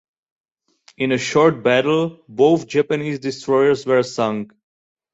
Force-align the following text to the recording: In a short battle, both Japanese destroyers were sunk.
In 0.97 1.11
a 1.11 1.19
short 1.19 1.61
battle, 1.61 2.23
both 2.27 2.65
Japanese 2.67 3.19
destroyers 3.19 3.85
were 3.85 4.01
sunk. 4.01 4.51